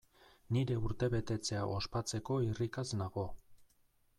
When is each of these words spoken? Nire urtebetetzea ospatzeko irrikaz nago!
Nire 0.55 0.77
urtebetetzea 0.87 1.61
ospatzeko 1.75 2.39
irrikaz 2.47 2.87
nago! 3.03 3.29